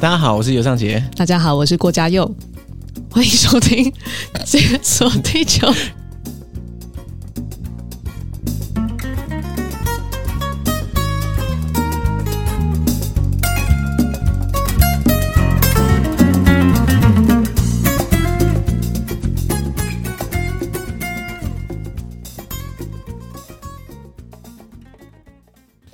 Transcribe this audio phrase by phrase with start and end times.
[0.00, 1.04] 大家好，我是尤尚杰。
[1.14, 2.24] 大家好，我是郭嘉佑。
[3.10, 3.84] 欢迎收听
[4.46, 5.66] 《解锁地球》。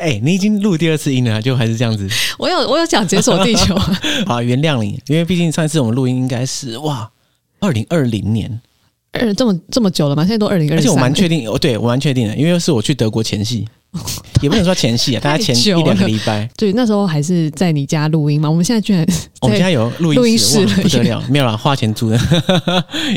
[0.06, 2.08] 哎、欸，你已经录第二次音了，就还是这样子。
[2.38, 7.10] 我有我有讲解锁地球啊， 好，原谅你，因为毕竟上一次我们录音应该是哇，
[7.58, 8.60] 二零二零年，
[9.10, 10.22] 二这么这么久了吗？
[10.22, 13.66] 现在都二零二，而且我蛮确定，哦，对我蛮确定的，因为是我去德国前戏，
[14.40, 16.48] 也不能说前戏啊，大概前一两个礼拜。
[16.56, 18.48] 对，那时候还是在你家录音嘛。
[18.48, 19.04] 我们现在居然，
[19.42, 22.20] 我们家有录音，室，不得了，没有啦，花钱租的。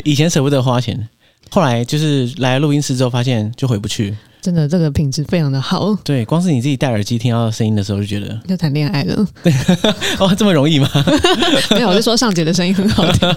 [0.02, 1.08] 以前舍不得花钱，
[1.50, 4.16] 后来就是来了录音室之后，发现就回不去。
[4.40, 5.94] 真的，这个品质非常的好。
[6.04, 9.26] 对，光是你自己戴耳机听到声音的时候，就觉得要谈恋爱了。
[9.42, 9.52] 对，
[10.18, 10.88] 哦，这么容易吗？
[11.72, 13.28] 没有，我就说上姐的声音很好听。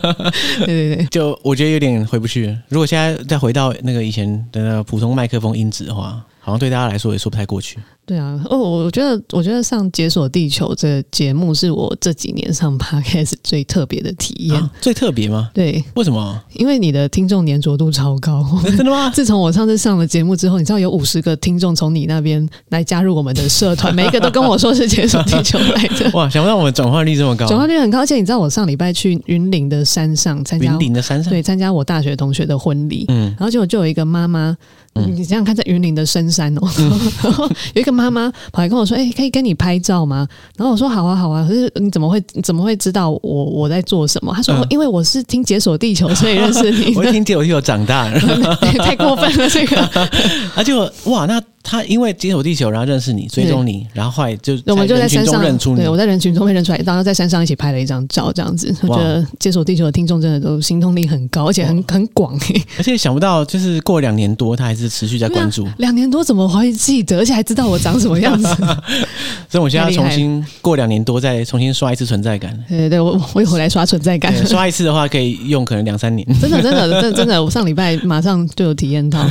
[0.60, 2.58] 对 对对，就我觉得有点回不去。
[2.70, 6.24] 如果现在再回到那个以前的那个普通麦克风音质的话。
[6.46, 7.80] 好像对大家来说也说不太过去。
[8.06, 14.60] 对啊，哦，我觉得，我觉得上《解锁地球》这个节目是我这几年上 Podcast 最特别的体验。
[14.60, 15.50] 啊，最特别吗？
[15.54, 16.42] 对，为什么？
[16.54, 18.46] 因为你的听众粘着度超高。
[18.76, 19.10] 真的吗？
[19.12, 26.12] 自从我上次上了节目之后，你知道有五十个听众从你那边来加入我们的社团，每一个都跟我说是《解锁地球》来的。
[26.14, 28.00] 哇，想不到我们转化率这么高，转化率很高。
[28.00, 33.06] 而且你知道，我上礼拜去云林的山上参加云林的山上，对，参加我大学同学的婚礼。
[33.08, 34.58] 嗯，然后结果就有一个妈妈。
[34.96, 36.92] 嗯、你想想看，在云林的深山哦，嗯、
[37.24, 40.28] 然后有一个妈妈跑来跟我说：“哎、欸，可以跟你拍照吗？”
[40.58, 44.34] 然后我说：“好啊，好啊。”可是你怎么会怎么会知道我我在做什么？
[44.36, 48.10] 他说：“因为我是听《解锁地球》 所以认识你。”我听《解锁地球》长大，
[48.84, 49.78] 太过分了这个。
[50.56, 51.42] 啊就哇那。
[51.64, 55.78] 他因为解锁地球，然后认识你，追踪你，然后后来就我们就在山上认出你。
[55.78, 58.76] 对，我在人群中被认出来，然后在山上一起拍了一张照，这样子。
[58.82, 62.62] 我觉得解锁地球的听众真的都心动力很高，而且很很广诶。
[62.78, 65.66] 而且想不到，就是过两年多，他还是持续在关注。
[65.78, 68.48] 两年多怎么会记得，而且还知道我长什么样子？
[69.50, 72.58] 所以我现在要重新过两年多，再重新刷一次存在感。
[72.68, 76.28] 对对，我我一回来刷存在感，刷一次的话可以用可能两三年。
[76.42, 79.26] 真的真的真的真的，我上礼拜马上就有体验到。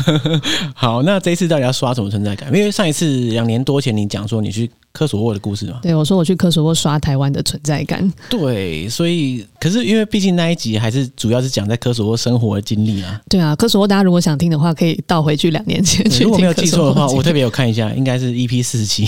[0.74, 2.48] 好，那这一次到底要刷什么存在感？
[2.54, 3.22] 因为上一次。
[3.32, 5.80] 两年多前，你讲说你去科索沃的故事嘛？
[5.82, 8.12] 对，我说我去科索沃刷台湾的存在感。
[8.28, 13.20] 对，所以可是因为毕竟那一集还是主要是讲在科索沃生活的经历啊。
[13.28, 16.24] 对啊，科索沃大家如果想听的话，可以倒回去两年前去。
[16.24, 19.06] 如果没有记错的话，我特别有看一下，应该是 EP 四十七。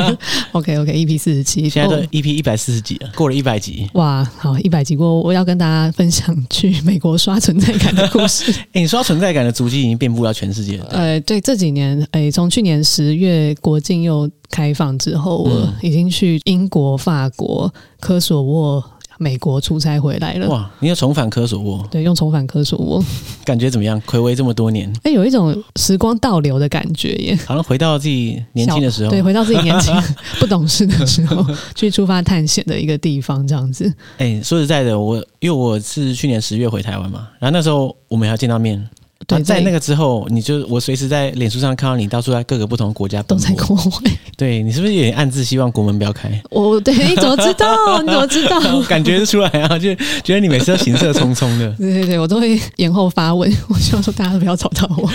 [0.52, 3.90] OK OK，EP 四十七，现在都 EP 一百四十几了，过了一百集。
[3.92, 8.50] 哇，好，一百集过，我要跟大家分享去美国刷存在感的故事。
[8.50, 10.86] 哎、欸，你刷存在感的足迹已经遍布到全世界了。
[10.92, 18.82] 呃，对，这几年，哎、欸，从去年十月国境又开放之后，我已经去英国、法国、科索沃、
[19.22, 20.48] 美国出差回来了。
[20.48, 21.86] 哇，你又重返科索沃？
[21.90, 23.04] 对，用重返科索沃，
[23.44, 24.00] 感觉怎么样？
[24.06, 29.10] 暌违这么多年，哎、欸，有一种时光倒流的感觉耶，好像回到自己年轻的时候。
[29.10, 29.94] 对，回到自己年轻
[30.40, 31.44] 不懂事的时候，
[31.76, 33.86] 去出发探险的一个地方，这样子。
[34.16, 38.88] 哎、欸，说实在的，我因为我是去年十月回台湾嘛，然后那时候我们还要见到面。
[39.26, 44.10] 对，在那个之后，你就我随时在脸书上看到你到处在各个不同的国家，都在国外。
[44.36, 46.30] 对，你是不是也暗自希望国门不要开？
[46.50, 48.00] 我对，你怎么知道？
[48.00, 48.82] 你怎么知道？
[48.88, 49.94] 感觉出来啊，就
[50.24, 51.70] 觉得你每次都行色匆匆的。
[51.78, 55.08] 对对对，我都会延后发问， 我希望说大家都不要找到我。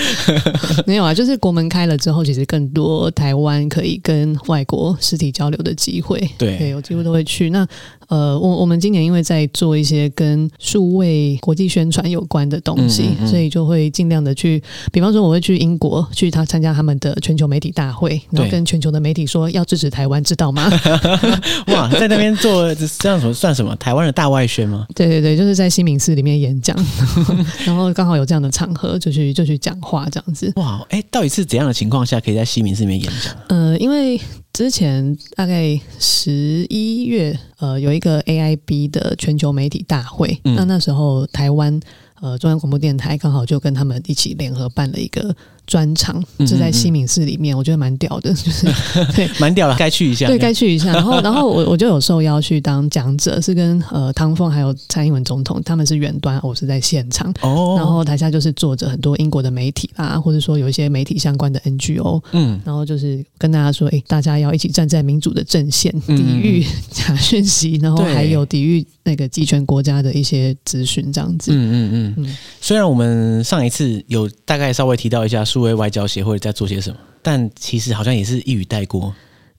[0.85, 6.19] 没有啊，就是国门开了之后，其实更多台湾可以跟外国实体交流的机会。
[6.37, 7.49] 对，对我几乎都会去。
[7.49, 7.67] 那
[8.07, 14.61] 呃，我我们今年因为在做一些跟数位国际宣传有关的东西，嗯嗯嗯，所以就会尽量的去，
[14.91, 20.69] 比方说我会去英国去他参加他们的全球媒体大会，然后跟全球的媒体说要支持台湾，知道吗？
[21.67, 23.75] 哇，在那边做这样什么算什么？
[23.77, 24.85] 台湾的大外宣吗？
[24.95, 26.75] 对对对，就是在西敏寺里面演讲，
[27.65, 30.51] 然后刚好有这样的场合，就去就去讲话这样子。
[30.55, 33.35] 哇，哎，到底是怎样的情况下可以在西敏寺里面演讲？
[33.47, 34.19] 呃，因为。
[34.55, 41.77] 之前大概十一月，呃，有一个 AIB 的全球媒体大会，嗯、那那时候台湾
[42.21, 45.35] 呃中央广播电台刚好就跟他们一起联合办了一个。
[45.67, 48.67] 专场就在西敏寺里面，嗯嗯嗯，我觉得蛮屌的， 就是
[49.15, 50.27] 对，蛮屌的，该去一下。
[50.27, 50.91] 对，该去一下。
[50.93, 57.33] 然后， 然后我我就有受邀去当讲者，是跟呃汤凤还有蔡英文总统，他们是远端，我是在现场。
[57.41, 57.75] 哦。
[57.77, 62.21] 然后台下就是坐着很多英国的媒体啦，或者说有一些媒体相关的 NGO。
[62.33, 62.61] 嗯。
[62.63, 71.51] 然后就是跟大家说，哎，大家要一起站在民主的阵线，抵御假讯息，然后还有抵御那个集权国家的一些资讯，这样子。
[71.51, 72.37] 嗯嗯嗯嗯。
[72.61, 75.43] 虽然我们上一次有大概稍微提到一下。
[75.55, 76.97] 数位外交协会在做些什么？
[77.21, 79.15] 但其实好像也是一语带过。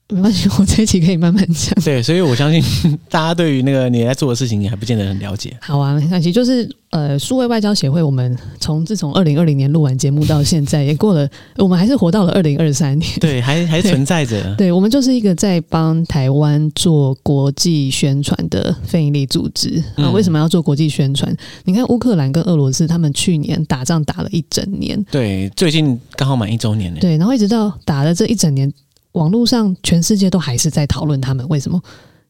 [0.09, 1.75] 没关系，我这一期可以慢慢讲。
[1.85, 2.63] 对，所以我相信
[3.11, 5.57] 大家对于那个你在做的事情，你还不见得很了解。
[5.61, 6.31] 好啊，没关系。
[6.31, 13.11] 就是呃，数位外交协会，我们从自从二零二零年录完节目到现在，也过了，我们还是活到了二零二三年。
[13.19, 14.55] 对，还还存在着。
[14.55, 19.83] 对，我们就是一个在帮台湾做国际宣传的非营利组织。
[19.97, 21.33] 啊，为什么要做国际宣传？
[21.33, 25.05] 嗯、你看乌克兰跟俄罗斯，他们去年打仗打了一整年。
[25.11, 26.95] 对，最近刚好满一周年。
[26.95, 28.73] 对，然后一直到打了这一整年。
[29.17, 31.81] 网络上全世界都还是在讨论他们为什么？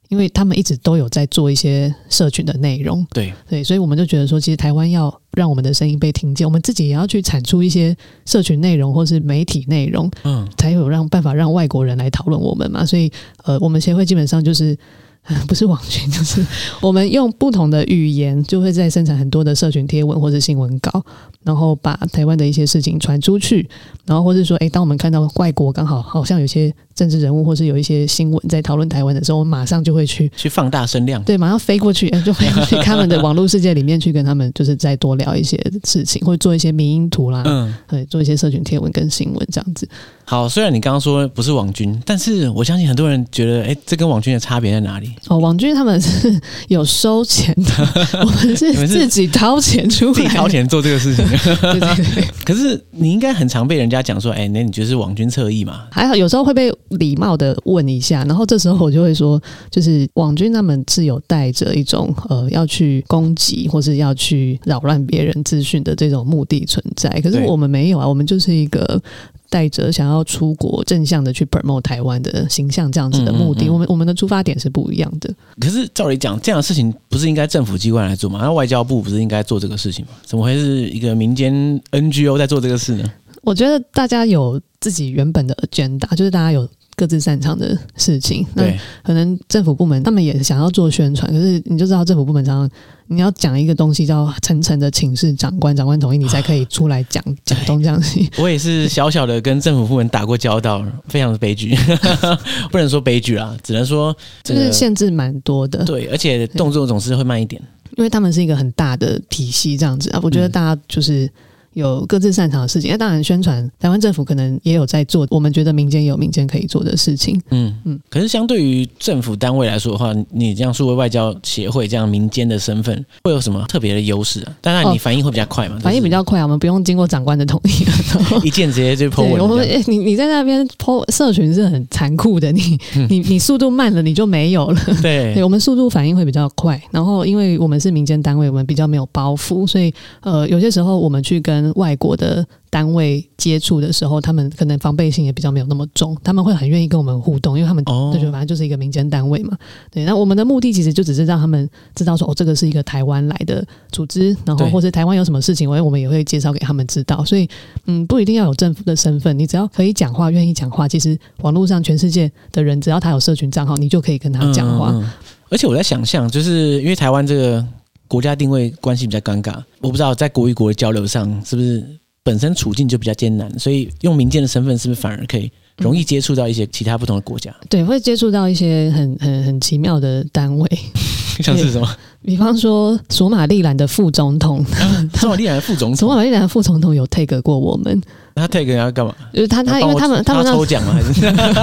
[0.08, 3.04] 因为他们一直都有在做一些社群的内容。
[3.10, 12.86] 对对，所以我们就觉得说，其实台湾要让我们的声音被听见，我们自己也要去产出一些社群内容或是媒体内容，嗯，才有让办法让外国人来讨论我们嘛。
[12.86, 13.10] 所以，
[13.42, 14.78] 呃，我们协会基本上就是。
[15.46, 16.44] 不是网军，就是
[16.80, 21.04] 我们用不同的语言，就会在生产很多的社群贴文或者新闻稿，
[21.42, 23.68] 然后把台湾的一些事情传出去，
[24.04, 39.88] 然后或者说，诶，当我们看到外国刚好好像有些政治人物或是有一些新闻在讨论台湾的时候，我们马上就会去去放大声量，对，马上飞过去，就飞过去他们的网络世界里面去跟他们就是再多聊一些事情，或者做一些民音图啦，嗯，对，做一些社群贴文跟新闻这样子。
[40.24, 45.10] 好，虽然你刚刚说不是网军，但是我相信很多人觉得，哎，这跟网军的差别在哪里？
[45.28, 47.88] 哦，网军他们是有收钱的，
[48.24, 51.24] 我们是自己掏钱出来，自己掏钱做这个事情。
[51.26, 52.24] 对对对。
[52.44, 55.88] 可是你应该很常被人家讲说，哎，那你就是网军侧翼嘛？
[55.90, 59.40] 还好，有时候会被礼貌的问一下，然后这时候我就会说，
[59.70, 67.08] 就是网军他们是有带着一种呃要去攻击或是要去扰乱别人资讯的这种目的存在。
[67.20, 69.02] 可是我们没有啊，我们就是一个。
[69.48, 75.32] 带着想要出国正向的去 promote 台湾的形象这样子的目的，嗯嗯嗯，我们我们的出发点是不一样的。
[75.60, 78.38] 可是照理讲，这样的事情不是应该政府机关来做吗？
[78.42, 80.12] 那外交部不是应该做这个事情吗？
[80.24, 81.52] 怎么会是一个民间
[81.90, 83.12] NGO 在做这个事呢？
[83.42, 86.68] 我觉得大家有自己原本的 agenda，就是大家有。
[86.96, 88.64] 各自擅长的事情，那
[89.04, 92.78] 可能政府部门他们也想要做宣传，可是你就知道政府部门常常
[93.08, 98.30] 你要讲一个东西，叫层层的请示长官，长官同意你才可以出来讲讲东讲西。
[98.40, 101.76] 我也是小小的跟政府部门打过交道，非常的悲剧，
[102.72, 105.84] 不能说悲剧啊，只能说就是限制蛮多的。
[105.84, 107.60] 对，而且动作总是会慢一点，
[107.98, 110.20] 因为他们是一个很大的体系这样子啊。
[110.22, 111.30] 我觉得大家就是。
[111.76, 117.38] 有各自擅长的事情，那当然宣传台湾政府可能也有在做，我们觉得民间也有民间可以做的事情。
[117.50, 118.00] 嗯嗯。
[118.08, 124.56] 可是相对于政府单位来说的话，你这样数位外交协会这样民间的身份，会有什么特别的优势啊？
[124.62, 127.84] 当然你反应会比较快嘛，哦、反应比较快，我们不用经过长官的同意，
[128.42, 129.38] 一键直接就文。
[129.38, 134.80] 我们你你在那边 po 社群是很残酷的，你、嗯、你你速度慢了，你就没有了。
[135.02, 142.46] 对，对，我们速度反应会比较快，然后因为我们是民间单位，我们比较没有包袱，所以呃有些时候我们去跟外国的。
[142.68, 149.56] 单位接触的时候，他们可能防备性也比较没有那么重，他们会很愿意跟我们互动，因为他们就觉得反正就是一个民间单位嘛。
[149.90, 157.24] 对，那我们的目的其实就只是让他们知道说，哦，这个是一个台湾来的组织，然后或者台湾有什么事情，我我们也会介绍给他们知道。
[157.24, 157.48] 所以，
[157.86, 164.90] 嗯，不一定要有政府的身份，你只要可以讲话，愿意讲话，其实网络上全世界的人，只要他有社群账号，你就可以跟他讲话。
[164.92, 165.08] 嗯，
[165.48, 167.66] 而且我在想象，就是因为台湾这个
[168.08, 171.84] 国家定位关系比较尴尬，我不知道在国与国的交流上是不是。
[172.26, 177.54] 本身处境就比较艰难，所以用民间的身份是不是反而可以容易接触到一些其他不同的国家？
[177.70, 180.68] 对，会接触到一些很很很奇妙的单位，
[181.40, 181.88] 像是什么？
[182.26, 188.02] 比方说索马利兰的副总统， 啊、索马利兰的副总统，索马利兰副总统有 take 过我们。
[188.38, 189.14] 他 take 人要干嘛？
[189.32, 190.92] 就是他他因为他们他们抽奖嘛？
[190.92, 191.22] 还是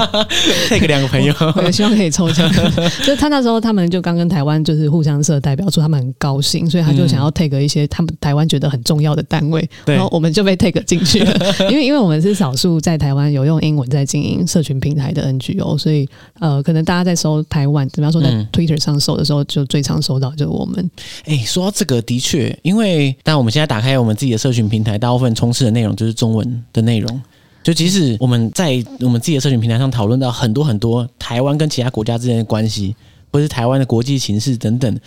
[0.67, 1.31] take 两个朋友？
[1.63, 2.51] 我希望可以抽奖。
[3.05, 11.31] 就他那时候他们就刚跟台湾就是互相设代表说，他们很高兴，所以他就想要 take 一些他们台湾觉得很重要的单位，然后我们就被 take 进去了。
[11.69, 20.91] 因为因为我们是少数在台湾有用英文在经营社群平台的 NGO，所以呃，可能大家在搜台湾，比方说在 Twitter 上搜的时候，就最常搜到就是我们。
[21.25, 26.43] 哎、说到这个，的确，因为当我们现在打开我们自己的社群平台，大部分充斥的内容就是中文。
[26.71, 27.21] 的内容，
[27.63, 32.95] 就即使我们在我们自己的社群平台上讨论到很多很多台湾跟其他国家之间的关系，
[33.31, 34.99] 或是台湾的国际形势等等，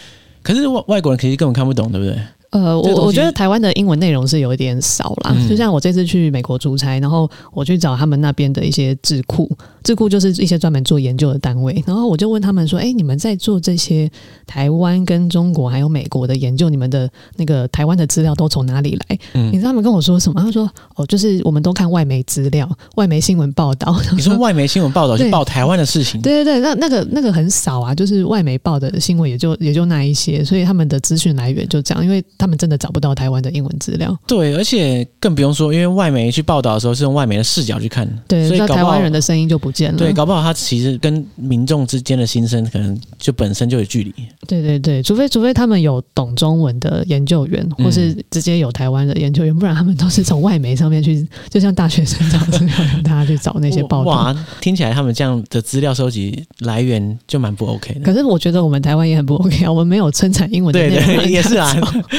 [0.42, 2.18] 可是外外国人其实根本看不懂，对不对？
[2.62, 5.34] 呃，我我觉得台湾的英文内容是有一点少啦。
[5.36, 9.50] 嗯、就像我这次去美国出差，然后我去找他们那边的一些智库，
[9.84, 14.10] 智库就是一些专门做研究的单位，然后我就问他们说：“哎，你们在做这些
[14.46, 20.40] 台湾跟中国还有美国的研究，你们的那个台湾的资料都从哪里来？”嗯，你知道他们跟我说什么？
[20.40, 26.20] 他说：“哦，就是我们都看外媒资料、外媒新闻报道。”你说 外媒新闻报道就报台湾的事情？
[26.22, 32.45] 对对对，那那个那个很少啊，就是外媒报的新闻也就也就那一些，所以他们的资讯来源就这样，因为他。
[32.46, 34.16] 他们真的找不到台湾的英文资料。
[34.24, 39.98] 对，而且更不用说，因为外媒去报道的时候是用外媒的视角去看，对，所以台湾人的声音就不见了。
[39.98, 44.14] 对，搞不好他其实跟民众之间的心声可能就本身就有距离。
[44.46, 54.12] 对对对，除非除非他们有懂中文的研究员，或是直接有台湾的研究员，嗯、不然他们都是从外媒上面去，就像大学生找资料，让大家去找那些报道。
[54.12, 58.00] 哇，听起来他们这样的资料收集来源就蛮不 OK 的。
[58.00, 61.04] 可是我觉得我们台湾也很不 OK 啊，我们没有生产英文的内容。
[61.06, 61.74] 对对，也是啊，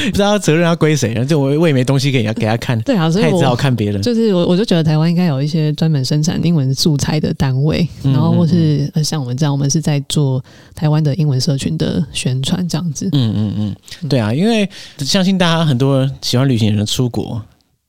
[0.10, 2.80] 不知道责任要归谁，就我我也没东西给给他看。
[2.82, 4.02] 对啊，所以我他也只好看别人。
[4.02, 10.44] 就是我我就觉得台湾应该有一些专门生产英文素材的单位，然后或是像我们这样，我们是在做
[10.76, 13.10] 台湾的英文社群的宣传这样子。
[13.12, 17.42] 嗯嗯嗯，对啊，因为相信大家很多喜欢旅行的人出国，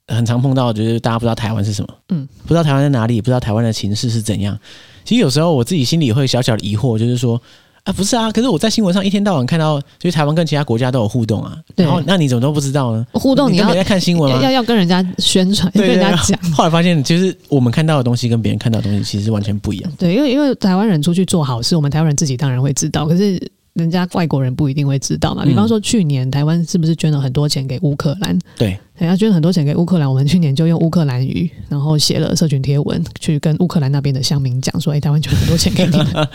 [0.07, 4.57] 很常碰到就是大家不知道台湾是什么，嗯，不知道台湾在哪里，不知道台湾的情势是怎样。
[5.03, 7.41] 其实有时候我自己心里会小小的疑惑，就是说。
[7.89, 8.31] 啊，不是啊！
[8.31, 11.57] 可是我在新闻上一天到晚看到，就是台湾跟其他国家都有互动啊。
[11.75, 11.83] 对。
[11.83, 13.05] 然后，那你怎么都不知道呢？
[13.13, 14.39] 互动你要在看新闻吗？
[14.43, 16.39] 要要跟人家宣传，跟人家讲。
[16.53, 19.91] 后来发现，其实我们看到的东西跟别人看到的东西其实是完全不一样。
[19.97, 23.41] 对，因为因为台湾人出去做好事，我们台湾人自己当然会知道，可是
[23.73, 25.43] 人家外国人不一定会知道嘛。
[25.43, 28.37] 比方说，去年台湾是不是捐了很多钱给乌克兰？
[28.55, 28.77] 对。
[28.99, 36.05] 人家捐很多钱给乌克兰，我们去年就用乌克兰语，然后写了社群贴文，去跟乌克兰那边的乡民讲说：“哎，台湾捐很多钱给你们。”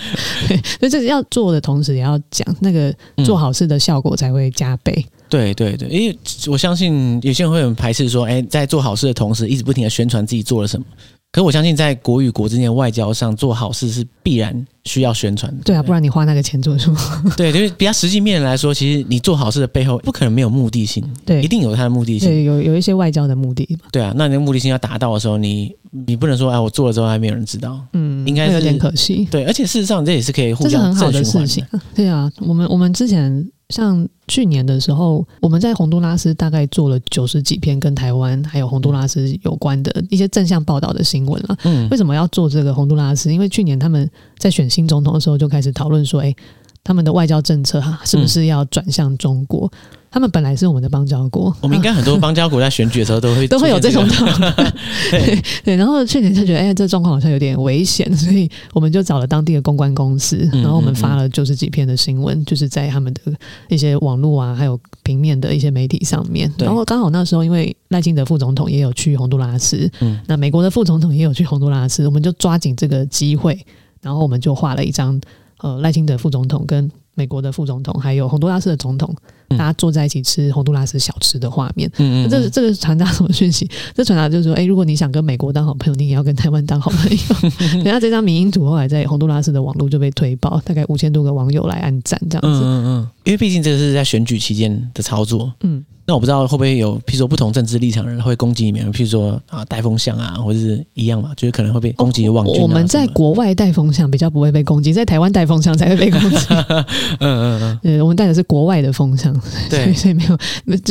[0.80, 4.94] 所以这是要做的同时，也要讲那个做好事的效果才会加倍。
[4.97, 10.87] 嗯、对对对，因为我相信有些人会很排斥说：“哎，在做好事的同时，一直不停的宣传自己做了什么。”
[11.35, 14.64] 可是我相信，在国与国之间的外交上，做好事是必然。
[14.85, 16.99] 需要宣传的，对啊，不然你花那个钱做什么？
[17.38, 23.88] 对，就是比较实际面来说，其实你做好事的背后不可能没有目的性，对，一定有它的目的性，对，有有一些外交的目的嘛。
[23.91, 29.26] 对啊，那你的目的性要达到的时候，你你不能说哎，我做了之后还没有人知道，嗯，应该是有点可惜。
[29.31, 31.64] 对，而且事实上这也是可以互相很好的事情。
[31.95, 33.43] 对啊，我们我们之前。
[33.71, 41.56] 像去年的时候，我们在洪都拉斯大概做了九十几篇跟台湾还有洪都拉斯有关的一些正向报道的新闻了。
[41.64, 43.33] 嗯，为什么要做这个洪都拉斯？
[43.33, 46.37] 因为去年他们在选新总统的时候就开始讨论说，诶，
[46.85, 49.67] 他们的外交政策哈，是不是要转向中国？
[49.67, 54.55] 嗯他们本来是我们的邦交国，我们应该很多邦交国在选举的时候都会、这个、都会有这种状况，
[55.11, 55.75] 对对。
[55.75, 63.21] 然后去年就觉得，哎，这状况好像有点危险， 所以我们就找了当地的公关公司，然后我们发了就是几篇的新闻，嗯嗯嗯，就是在他们的
[63.69, 66.49] 一些网络啊，还有平面的一些媒体上面。
[66.59, 73.59] 然后刚好那时候，因为赖清德副总统也有去洪都拉斯，嗯，那美国的副总统也有去洪都拉斯，我们就抓紧这个机会，
[74.00, 75.21] 然后我们就画了一张
[75.64, 79.16] 呃赖清德副总统跟美国的副总统还有洪都拉斯的总统。
[79.51, 83.69] 大家坐在一起吃洪都拉斯小吃的画面，嗯嗯，这个这个传达什么讯息？
[83.95, 87.51] 这传达就是说，哎，如果你想跟美国当好朋友，你也要跟台湾当好朋友。
[87.83, 92.61] 等下这张迷因图后来在洪都拉斯的网络就被推爆，大概五千多个网友来按赞，这样子。
[92.63, 95.85] 嗯嗯嗯，因为毕竟这个是在选举期间的操作，嗯。
[96.07, 102.61] 那我不知道会不会有，譬如说不同政治立场的人会攻击你们，譬如说啊带风向啊，或者是一样嘛，就是可能会被攻击网军、啊哦。
[102.61, 106.37] 我们在国外带风向比较不会被攻击，在台湾带风向才会被攻击。
[106.51, 106.85] 嗯
[107.21, 109.34] 嗯嗯，对，我们带的是国外的风向，
[109.71, 110.38] 对，所以没有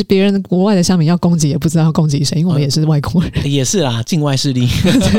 [0.06, 3.30] 别人国外的商品要攻击也不知道要攻击谁，因为我们也是外国人。
[3.36, 4.68] 嗯、也是啦，境外势力。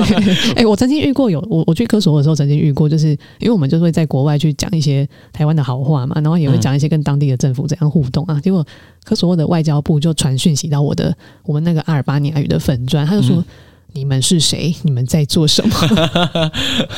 [0.55, 8.65] 哎、欸，我曾经遇过有我我去科索的时候曾经遇过，就是因为我们就会在国外去讲一些台湾的好话嘛，然后也会讲一些跟当地的政府怎样互动啊，结果。
[9.03, 13.45] 科索沃的外交部就传讯息到我的我们那个阿尔巴尼亚语的粉砖，他就说：“嗯、
[13.95, 14.75] 你们是谁？
[14.83, 15.75] 你们在做什么？”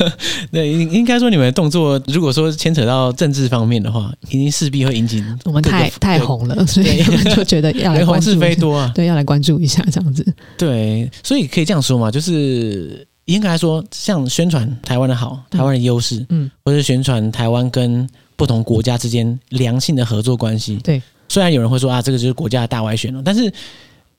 [0.50, 7.02] 对，应应该说你们的动作，如果说牵扯到政治方面的话，一定势必会引起我们太太红了，所以
[7.34, 8.30] 就觉得要来关注。
[8.30, 10.26] 是非多啊，对，要来关注一下这样子。
[10.58, 21.00] 对，所以可以这样说嘛，就是应该来说，像宣传台湾的好，台湾的优势，嗯，或者宣传台湾跟不同国家之间良性的合作关系，对。
[21.30, 23.52] 虽然有人会说啊，这个就是国家的大外宣了，但是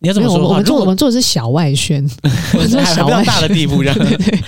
[0.02, 0.52] 你要怎么说的话？
[0.52, 2.02] 我们做我们做的是小外宣，
[2.56, 3.98] 我们做小到大的地步这样。
[4.00, 4.40] 对，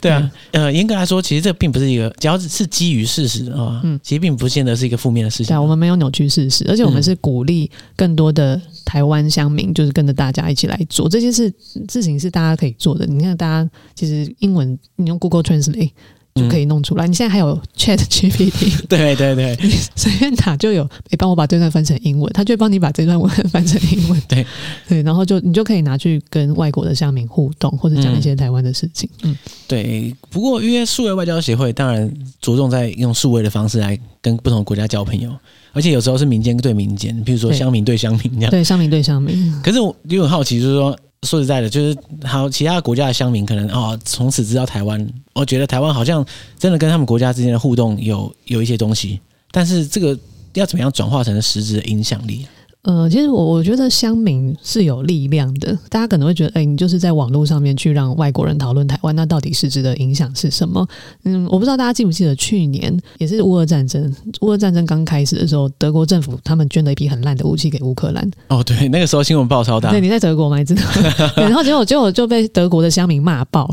[0.00, 5.46] 对， 啊，呃，严格来说，其实这并不是一个，只要是基于事实的话，嗯，其实并不见得是一个负面的事情。
[5.46, 11.52] 对啊，我们没有扭曲事实，而且我们是鼓励更多的台湾乡民，就是跟着大家一起来做这些事，
[11.90, 13.04] 事情是大家可以做的。
[13.06, 15.90] 你看，大家其实英文你用 Google Translate。
[16.36, 17.06] 就可以弄出来。
[17.06, 20.88] 你现在还有 Chat GPT，对对对，你 随便打就有。
[21.10, 24.22] 你帮我把这段翻成英文，他就会帮你把这段文翻成英文。
[24.28, 24.46] 对
[24.88, 29.08] 对，然后就你就可以拿去跟外国的乡民互动，或者讲一些台湾的事情。
[29.22, 30.14] 嗯，对。
[30.30, 35.30] 不过因为数位外交协会当然着重在用数位的方式来跟不同国家交朋友，
[35.72, 38.50] 而且有时候是民间对民间，比如说乡民对乡民这样。
[38.50, 39.52] 对，乡民对乡民。
[39.62, 40.96] 可是我有点好奇，就是说。
[41.26, 46.24] 说实在的，就是好，其他国家的乡民可能哦，从此知道台湾，我觉得台湾好像
[46.58, 50.16] 真的跟他们国家之间的互动有有一些东西，但是这个
[50.54, 52.46] 要怎么样转化成实质的影响力？
[52.86, 55.76] 呃，其实我我觉得乡民是有力量的。
[55.88, 60.86] 大家可能会觉得，哎、欸，你就是在网络上面去让外国人讨论台湾，那到底实质的影响是什么？
[61.24, 68.30] 嗯，我不知道大家记不记得去年也是乌俄战争，乌俄战争刚开始的时候，德国政府他们捐了一批很烂的武器给乌克兰。
[68.50, 69.90] 哦，对，那个时候新闻爆超大。
[69.90, 70.56] 对，你在德国吗？
[70.58, 70.82] 你知道？
[71.36, 73.68] 然后结果结果就被德国的乡民骂爆。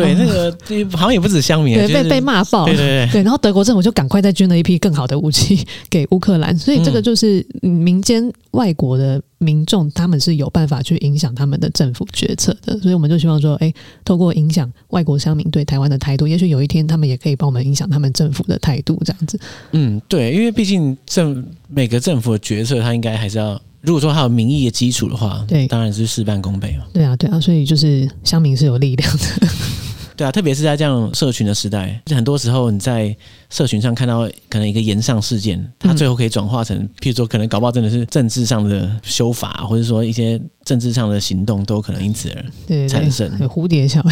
[0.00, 0.56] 对，那个
[0.96, 2.66] 好像也不止乡民，对，被被骂爆。
[2.66, 12.78] 对对对，对，然后德国政府就赶快再捐了一批更好的武器 给乌克兰，所以这个就是民间外国的民众，他们是有办法去影响他们的政府决策的。
[12.80, 13.72] 所以我们就希望说，哎，
[14.04, 19.38] 透过影响外国乡民对台湾的态度，也许有一天他们也可以帮我们影响他们政府的态度，这样子。
[19.72, 23.60] 嗯，对，因为毕竟政每个政府的决策，他应该还是要。
[23.82, 26.84] 如果说他有民意的基础的话，对，当然是事半功倍嘛。
[26.92, 29.48] 对啊，对啊，所以就是乡民是有力量的。
[30.16, 33.14] 对啊，特别是在这样社群的时代，很多时候你在
[33.50, 43.30] 社群上看到可能一个炎上事件，它最后可以转化成，譬如说可能搞不好真的是政治上的修法，或者说一些政治上的行动都可能因此而产生。
[43.48, 44.10] 蝴蝶效应，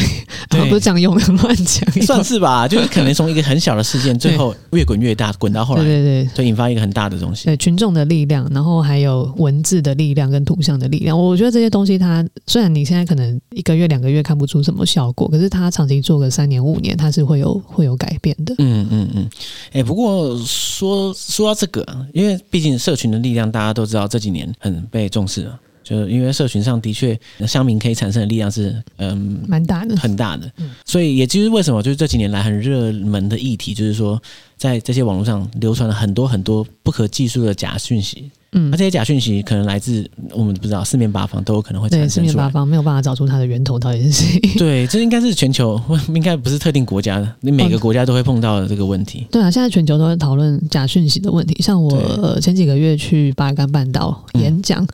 [0.49, 2.69] 对， 不是这样用的，乱讲，算是吧？
[2.69, 7.47] 就是可能从一个很小的事件， 最后越滚越大，滚到后来，对对对，就引发一个很大的东西。
[7.47, 11.21] 对，群众的力量，然后还有文字的力量跟图像的力量。
[11.21, 18.55] 我觉得这些东西，它虽然你现在可能一个月两个月看不出什么效果，可是它长期做个三年五年，它是会有会有改变的。
[18.59, 19.29] 嗯嗯嗯。
[19.73, 25.59] 哎、欸，不过说说到这个，因为毕竟社群的力量，大家都知道这几年很被重视了。
[25.85, 30.51] 就因为社群上的确乡民可以产生的力量是嗯蛮大的，很大的。
[30.57, 34.21] 嗯、所以也就是为什么就是这几年来很热门的议题，就是说
[34.57, 38.31] 在这些网络上流传了很多很多不可计数的假讯息。
[38.57, 42.07] 嗯，那这些假讯息可能来自我们不知道四面八方都有可能会产生。
[42.07, 44.41] 对，四面八方没有办法找出它的源头到底是谁。
[44.57, 45.81] 对，这应该是全球，
[46.15, 49.27] 应该不是特定国家的，你每个国家都会碰到的这个问题。
[49.33, 51.61] 对啊，现在全球都在讨论假讯息的问题。
[51.61, 54.89] 像我前几个月去巴尔干半岛演讲，嗯、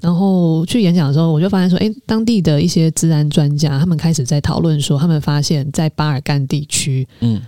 [0.00, 7.40] 然后去演讲的时候，我就发现说，哎，当地的一些治安专家，他们开始在讨论说，他们发现，在巴尔干地区，嗯。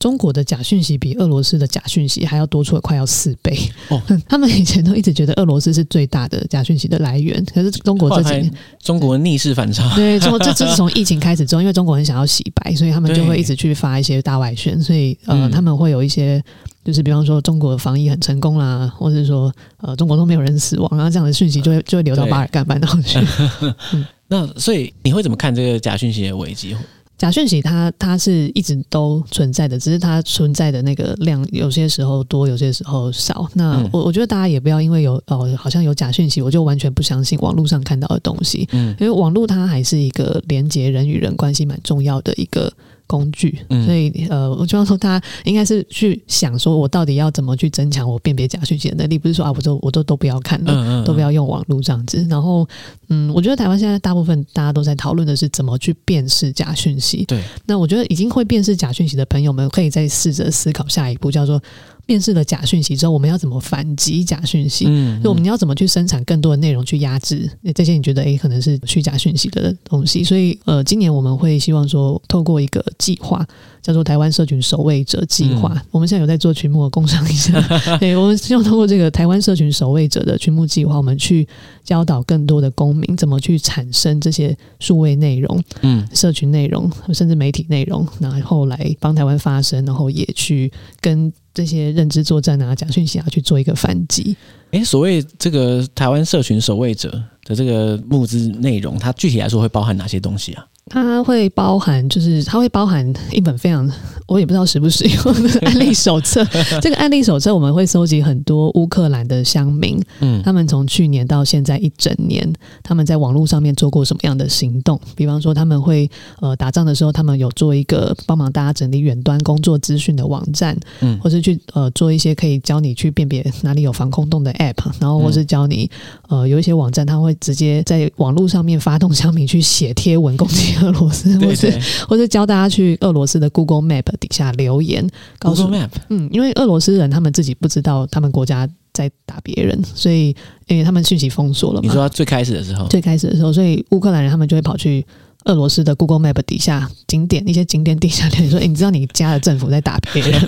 [0.00, 3.56] 中国的假讯息比俄罗斯的假讯息还要多出了快要四倍。
[3.88, 8.52] 哦， 他们以前都一直觉得俄罗斯是最大的假讯息的来源，可是中国这几年
[8.82, 9.88] 中国逆势反差。
[9.96, 16.42] 对，从这这是从疫情开始之后，因为中国很想要洗白，所以他们就会一直去发一些大外宣，所以呃，他们会有一些
[16.84, 23.18] 就是比方说中国的防疫很成功啦，或者是说呃中国都没有人死亡，然后这样的讯息就会就会流到巴尔干半岛去。
[23.94, 26.76] 嗯，那所以你会怎么看这个假讯息的危机？
[27.16, 33.48] 假讯息它它是一直都存在的，只是它存在的那个量有些时候多，有些时候少。
[33.54, 38.68] 那我我觉得大家也不要因为有哦，好像有假讯息，我就完全不相信网络上看到的东西。
[38.72, 42.70] 嗯，因为网络它还是一个连接人与人关系蛮重要的一个。
[43.06, 52.26] 工具，所以呃，我希望说，大家应该是去想说，我到底要怎么去增强我辨别假讯息的能力，不是说啊，我都我都都不要看了，嗯嗯嗯，都不要用网络这样子。
[52.28, 52.66] 然后，
[53.08, 57.24] 嗯，我觉得台湾现在大部分大家都在讨论的是怎么去辨识假讯息。
[57.26, 61.62] 对，那我觉得已经会辨识假讯息的朋友们，可以再试着思考下一步，叫做。
[62.06, 64.84] 辨识了假讯息之后，我们要怎么反击假讯息？
[64.88, 70.22] 嗯，就我们要怎么去生产更多的内容去压制这些你觉得诶可能是虚假讯息的东西？
[70.22, 73.46] 所以呃，今年我们会希望说，透过一个计划
[73.84, 77.52] 叫做台湾社群守卫者计划，嗯、我们现在有在做群募的工商一下，
[78.00, 81.46] 对，我们希望通过这个台湾社群守卫者的群募计划，我们去
[81.84, 91.30] 教导更多的公民怎么去产生这些数位内容，嗯，社群内容甚至媒体内容，然后来帮台湾发声，然后也去跟。
[91.54, 94.36] 这些认知作战啊，假讯息啊，去做一个反击。
[94.72, 97.08] 诶，所谓这个台湾社群守卫者
[97.44, 100.66] 的这个募资内容，它具体来说会包含哪些东西啊？
[100.86, 103.90] 它会包含，就是它会包含一本非常，
[104.28, 106.44] 我也不知道实不实用的案例手册。
[106.82, 115.00] 这个案例手册我们会收集很多乌克兰的乡民，嗯，他们从去年到现在一整年，他们在网络上面做过什么样的行动？
[115.16, 116.08] 比方说，他们会
[116.40, 125.90] 呃打仗的时候，他们有做一个帮忙大家整理远端工作资讯的网站，嗯，或是去呃做一些可以教你去辨别哪里有防空洞的 App，然后或是教你
[126.28, 130.73] 呃有一些网站，他会直接在网络上面发动乡民去写贴文攻击。
[130.82, 135.08] 俄罗斯，或是或是教大家去俄罗斯的 Google Map 底下留言，
[135.38, 140.34] 告诉 Google Map，嗯，因为俄罗斯人他们自己不知道他们国家在打别人，所以
[140.66, 141.88] 因为他们讯息封锁了嘛。
[141.88, 145.04] 你说他最开始的时候，最开始的时候，所以乌克兰人他们就会跑去
[145.44, 150.40] 俄罗斯的 Google Map 底下景点，一些景点底下 你说，哎，你知道你家的政府在打别人？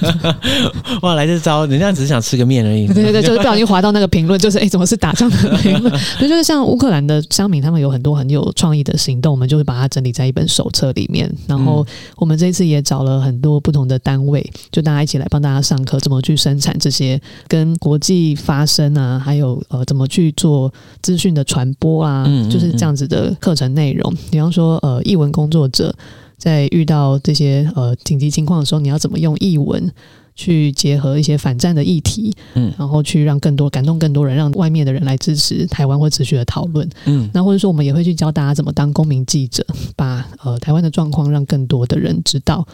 [1.02, 2.86] 哇，来这招，人家只是想吃个面而已。
[2.92, 5.98] 对对对，就是不小心滑到那个评论，就是哎，怎么是打仗的评论？
[5.98, 11.30] 所以就是像乌克兰的乡民，他们有很多很有创意的行动，我们就会把它整理在一本手册里面。
[11.46, 24.12] 然后我们这一次也找了很多不同的单位，就大家一起来帮大家上课，怎么去生产这些跟国际发生啊，还有呃，怎么去做资讯的传播啊，就是这样子的课程内容。
[24.30, 25.92] 比方说，呃，译文工作者
[26.38, 29.90] 在遇到这些呃紧急情况的时候，你要怎么用译文
[30.36, 42.64] 去结合一些反战的议题，嗯，然后去让更多感动更多人，让外面的人来支持台湾，或持续的讨论，嗯，那或者说我们也会去教大家怎么当公民记者，把呃台湾的状况让更多的人知道。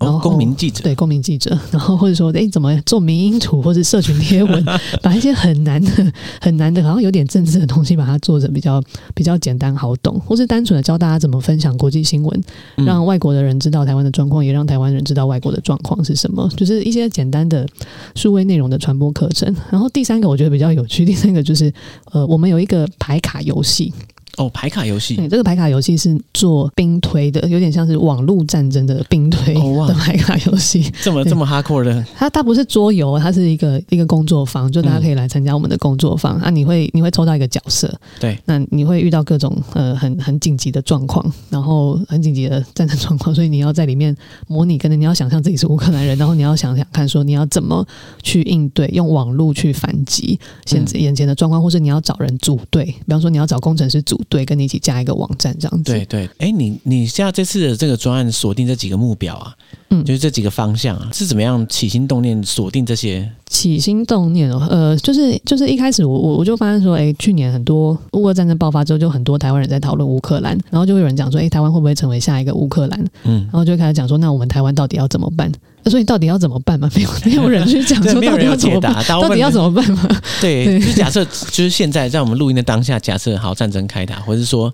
[0.00, 4.64] 然后公民记者，对公民记者， 然后或者说，哎，怎么做民音图或者社群贴文，
[5.02, 8.82] 把一些很难的、很难的，好像有点政治的东西，把它做成比较
[9.14, 12.44] 比较简单好懂，或是单纯的教大家怎么分享国际新闻，
[12.76, 17.66] 让外国的人知道台湾的状况，也让台湾人知道外国的状况是什么，就是一些简单的
[18.14, 19.54] 数位内容的传播课程。
[19.70, 21.70] 然后第三个我觉得比较有趣，第三个就是，
[22.12, 23.92] 呃，我们有一个牌卡游戏。
[24.40, 25.16] 哦，牌卡游戏。
[25.16, 30.82] 对，这个牌卡游戏是做兵推的，有点像是网络战争的兵推的牌卡游戏。
[30.82, 32.02] 哦、这么这么 hardcore 的？
[32.16, 36.38] 它它不是桌游，它是一个一个工作坊，就大家可以来参加我们的工作坊。
[36.38, 44.16] 嗯、啊，你会你会抽到一个角色，对，那你会遇到各种呃很很紧急的状况，然后很紧急的战争状况，所以你要在里面
[44.48, 47.86] 模拟，可能你要想象自己是乌克兰人，然后你要想想看，说你要怎么
[48.22, 54.18] 去应对，用网络去反击现眼前的状况，或是你要找人组队，比方说你要找工程师组。
[54.30, 55.92] 对，跟你一起加一个网站这样子。
[55.92, 59.54] 对对，哎，你你现在这次的这个专案锁定这几个目标啊，
[59.90, 63.30] 嗯，就是这几个方向啊，是怎么样起心动念锁定这些？
[63.50, 73.04] 起心动念哦，呃，就是就是一开始我我我就发现说，哎，去年很多乌俄战争爆发之后，就很多台湾人在讨论乌克兰，然后就会有人讲说，哎，台湾会不会成为下一个乌克兰？
[73.24, 75.50] 嗯，然后就开始讲说，那我们台湾到底要怎么办？
[75.86, 76.88] 所以到底要怎么办嘛？
[76.94, 80.08] 没有没有人去讲说到底要怎么办，到底要怎么办嘛？
[80.40, 84.72] 对，对就假设就是现在在我们录音的当下，假设好战争开打，或者是说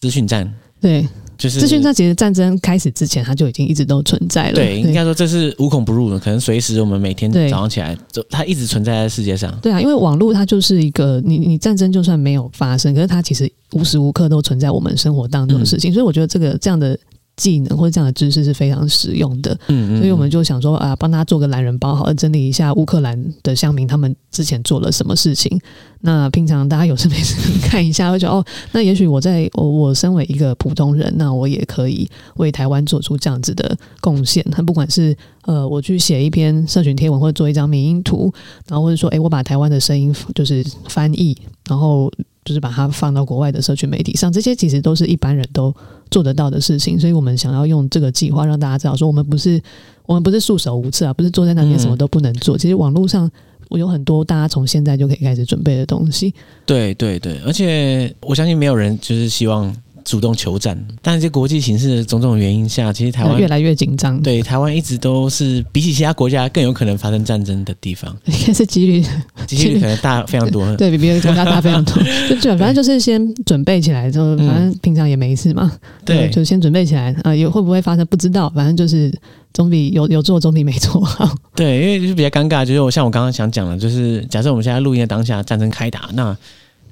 [0.00, 1.06] 资讯战，对，
[1.38, 1.94] 就是资讯战。
[1.94, 4.54] 其实战争开始之前，它就已经一直都存在了。
[4.54, 9.56] 对，应该说这是无孔不入的，可能随时我们每天早上起来，就它一直存在在世界上。
[9.62, 15.92] 对啊，因为网络它就是一个，你你战争就算没有发生，可是它其实无时无刻都存在我们生活当中的事情。
[15.92, 16.98] 嗯、所以我觉得这个这样的。
[17.36, 25.60] 技能或者这样的知识是非常实用的，嗯，所以我们就想说啊，帮他做个懒人包，好，整理一下乌克兰的乡民他们之前做了什么事情。
[26.00, 34.44] 那平常大家有事没事看一下，会觉得哦，那也许我在我我身为一个普通人，那我也可以为台湾做出这样子的贡献。
[34.50, 38.32] 他不管是呃，我去写一篇社群贴文，或者做一张民音图，
[38.68, 41.36] 然后或者说，哎，我把台湾的声音就是翻译，
[41.68, 42.10] 然后。
[42.46, 45.74] 就是把它放到国外的社群媒体上，这些其实都是一般人都
[46.10, 49.60] 做得到的事情，所以我们想要用这个计划让大家知道，说我们不是
[50.06, 52.56] 我们不是束手无策啊，不是坐在那边什么都不能做。
[52.56, 53.30] 其实网络上
[53.68, 56.32] 我有很多大家从现在就可以开始准备的东西。
[56.64, 59.74] 对对对，而且我相信没有人就是希望。
[60.06, 64.22] 主动求战，但是这国际形势的种种原因下，其实台湾越来越紧张。
[64.22, 69.04] 对，台湾一直都是比起其他国家更有可能发生战争的地方， 应该是几率，
[69.48, 70.64] 几率可能大非常多。
[70.78, 72.00] 对，比别的国家大非常多。
[72.40, 75.72] 就反正就是先准备起来，就反正平常也没事嘛。
[76.04, 79.12] 对，就先准备起来啊，有会不会发生不知道，反正就是
[79.52, 81.34] 总比有有做总比没做好。
[81.56, 86.36] 对，因为就是比较尴尬，就是我像我刚刚想讲的，就是假设我们现在录音的当下战争开打，那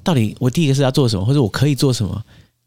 [0.03, 2.21] 到底我第一个是要做什么，或者我可以做什么？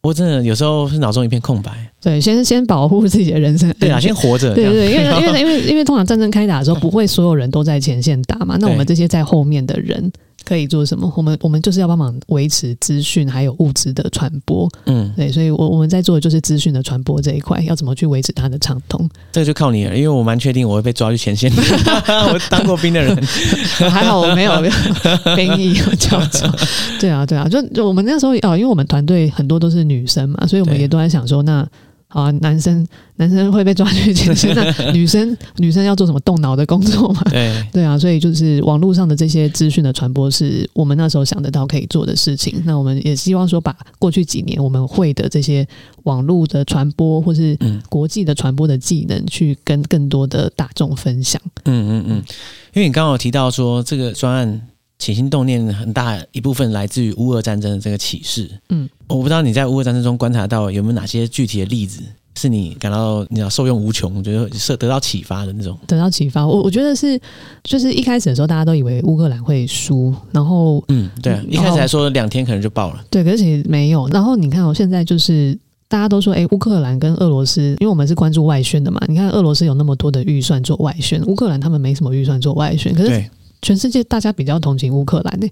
[0.07, 1.71] 我真的有时候是脑中一片空白。
[1.99, 3.69] 对，先先保护自己的人生。
[3.79, 4.53] 对啊， 先活着。
[4.53, 8.57] 对对对，因为因为因为因为通常战争开打的时候， 不会所有人都在前线打嘛。
[8.59, 10.11] 那我们这些在后面的人。
[10.47, 11.11] 可以做什么？
[11.17, 14.71] 我们我们就是要帮忙维持资讯还有物资的传播。
[14.85, 19.09] 嗯，对，所以我我们在做的就是资讯的传播这一块，要怎么去维持它的畅通？
[19.33, 21.51] 这个就靠你了，因为我蛮确定我会被抓去前线。
[22.31, 23.13] 我当过兵的人，
[23.91, 24.53] 还好我没有
[25.35, 26.49] 兵役叫做。
[26.97, 31.67] 对啊，对啊，就就我们那时候哦，因为我们团队很多都是女生嘛，所以我们也都在想说那。
[32.17, 32.83] 好啊，男生
[33.17, 37.21] 男生会被抓去前线，那 女生女生要做什么动脑的工作嘛？
[37.29, 42.59] 对对啊，所以就是网络上的这些资讯的传播，是我们那时候想得到可以做的事情。
[42.65, 45.67] 那我们也希望说，把过去几年我们会的这些
[46.05, 47.55] 网络的传播，或是
[47.87, 51.39] 国际的传播的技能，去跟更多的大众分享。
[51.65, 52.23] 嗯嗯嗯，
[52.73, 54.59] 因为你刚刚有提到说这个专案。
[54.99, 58.49] 起心动念很大一部分来自于乌俄战争的这个启示。
[58.69, 62.01] 嗯，我不知道你在乌俄战争中观察到有没有哪些具体的例子，
[62.35, 65.77] 是你感到你要受用无穷，觉得是得到启发的那种。
[65.87, 67.19] 得到启发，我我觉得是，
[67.63, 74.07] 就是一开始的时候大家都以为乌克兰会输，然后嗯，对，一开始还说两天可能就爆了，对，可是其实没有。
[74.09, 75.57] 然后你看，我现在就是
[75.87, 83.23] 大家都说，哎，乌克兰跟俄罗斯，因为我们是关注外宣的嘛，你看俄罗斯有那么多的预算做外宣，乌克兰他们没什么预算做外宣，可是
[83.61, 85.49] 全世界大家比较同情乌克兰的。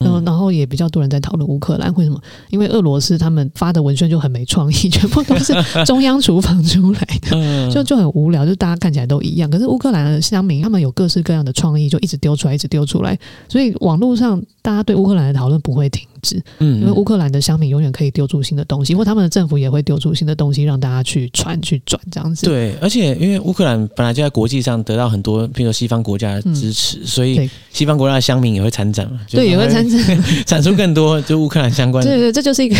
[0.00, 2.20] 嗯，然后也比较多人在讨论乌克兰，为什么？
[2.50, 5.52] 因为俄罗斯他们发的文宣就很没创意，全部都是
[5.84, 9.50] 中央厨房出来的，就就很无聊，就大家看起来都一样。
[9.50, 16.40] 可是乌克兰的乡民他们有各式各样的创意，就一直丢出来，一直丢出来，所以网络上大家对乌克兰的讨论不会停止。
[16.58, 22.46] 嗯，因为乌克兰的乡民永远可以丢出新的东西，或他们的政府也会丢出新的东西让大家去传去转这样子。
[22.46, 29.20] 对，而且因为乌克兰本来就在国际上得到很多，比如说西方国家的支持，嗯、所以西方国家的乡民也会参展嘛。
[29.28, 29.87] 对，也会参。
[30.46, 32.76] 产出更多就乌克兰相关的，对对，这就是一个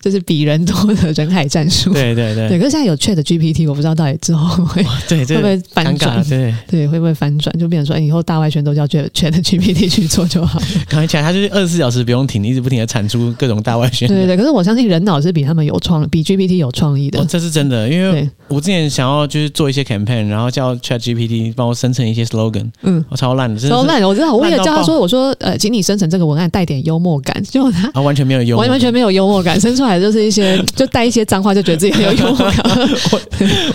[0.00, 1.92] 就是比人多的人海战术。
[1.92, 2.58] 对对对，对。
[2.58, 6.22] 可是现在有 Chat GPT，我不知道到底之后会对会不会反转？
[6.28, 7.56] 对对，会不会反转？
[7.58, 10.66] 就变成说，以后大外宣都叫 Chat Chat GPT 去做就好了。
[10.88, 14.08] 看起来它就是二十四小时不用停，一直不停的产出各种大外宣。
[14.08, 17.20] 对对对，可是我相信人脑是比他们有创，比 GPT 有创意的。
[17.20, 24.08] 哦，这是真的，因为我之前想要就是做一些 campaign，然后叫 Chat GPT 帮我生成一些 slogan，嗯，我超烂的，超烂的。
[24.08, 27.10] 我知道，我也叫他说，我说呃，请你生成这个文案带点幽默。
[27.10, 32.62] 默感，就他啊，完全没有幽默，完完全没有幽默感，生出来就是一些 就带一些脏话，就觉得自己很有幽默感。
[33.10, 33.20] 我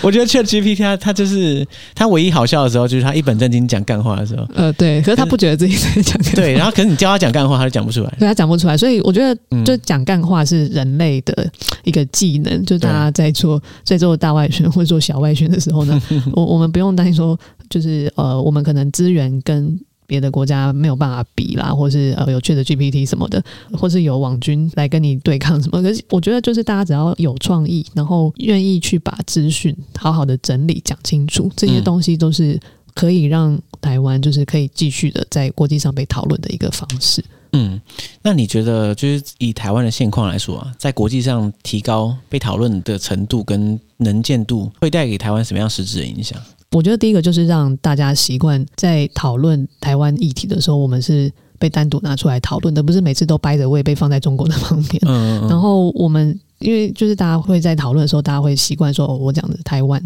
[0.04, 4.46] 我觉得 ChatGPT 它它就是它唯一好笑的时候，就是他一本正经讲干话的时候。
[4.54, 6.16] 呃，对，可是他不觉得自己在讲。
[6.34, 8.14] 对，然后可是你教他讲干话，他就讲不出来。
[8.18, 11.46] 对，他讲不出来，所以我觉得就讲干话是人类的
[11.84, 12.64] 一个技能。
[12.64, 16.00] 就大家在做在做大外宣或者做小外宣的时候呢，
[16.32, 17.38] 我我们不用担心说，
[17.68, 19.78] 就是呃，我们可能资源跟。
[20.06, 23.42] 别的国家没有办法比啦，或是呃有 ChatGPT 什么的，
[23.72, 25.82] 或是有网军来跟你对抗什么。
[25.82, 32.58] 可是我觉得就是大家只要有创意，然后愿意去把资讯好好的整理讲清楚，这些东西都是
[32.94, 37.24] 可以让台湾就是可以继续的在国际上被讨论的一个方式。
[37.52, 37.80] 嗯，
[38.22, 46.38] 那你觉得就是以台湾的现况来说啊，在国际上提高被讨论的程度跟能见度，会带给台湾什么样实质的影响？
[46.76, 55.00] 我觉得第一个就是让大家习惯在讨论台湾议题的时候，我们是被单独拿出来讨论的，不是每次都 by the way 被放在中国的旁边。
[55.06, 55.48] 嗯嗯。
[55.48, 60.02] 然后我们因为就是大家会在讨论的时候，大家会习惯说，哦，我讲的台湾。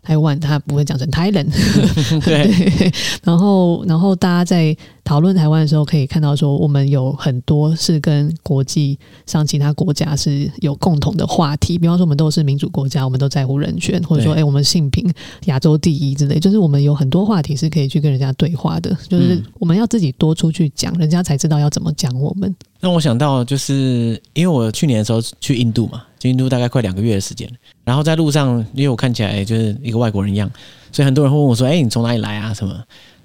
[0.00, 1.50] 台湾他不会讲成 Thailand，
[2.24, 2.90] 对。
[3.22, 4.74] 然后，然后大家在
[5.08, 11.78] 讨论台湾的时候，可以看到说，我们有很多是跟国际上其他国家是有共同的话题。
[11.78, 15.10] 比方说，我们都是民主国家，我们都在乎人权，或者说，哎，我们性平
[15.46, 16.38] 亚洲第一之类。
[16.38, 18.94] 就是我们有很多话题是可以去跟人家对话的。
[19.08, 22.54] 就是我们要自己多出去讲，人家才知道要怎么讲我们。
[22.78, 27.50] 那我想到，就是因为我去年的时候去印度嘛，去印度大概快两个月的时间，
[27.82, 30.50] 然后在路上，因为我看起来就是一个外国人一样，
[30.92, 32.52] 所以很多人会问我说：“哎，你从哪里来啊？
[32.52, 32.78] 什么？”